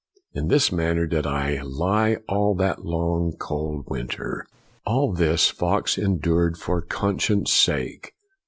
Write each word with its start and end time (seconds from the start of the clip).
In 0.33 0.47
this 0.47 0.71
manner 0.71 1.05
did 1.05 1.27
I 1.27 1.61
lie 1.61 2.15
all 2.27 2.55
that 2.55 2.83
long, 2.83 3.33
cold 3.39 3.83
winter.'' 3.87 4.47
All 4.83 5.13
this 5.13 5.49
Fox 5.51 5.95
endured 5.95 6.57
for 6.57 6.81
conscience' 6.81 7.53
sake. 7.53 8.15